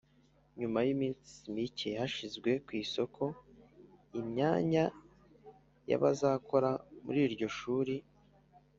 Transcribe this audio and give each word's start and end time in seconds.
nyuma 0.59 0.79
y’iminsi 0.85 1.31
micye 1.53 1.89
hashyizwe 1.99 2.51
ku 2.65 2.71
isoko 2.83 3.23
imyanya 4.19 4.85
y’abazakora 5.89 6.69
muri 7.03 7.19
iryo 7.27 7.47
shuri, 7.59 7.95